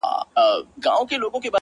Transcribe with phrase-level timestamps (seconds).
[0.85, 1.49] •دا خو ډيره گرانه ده،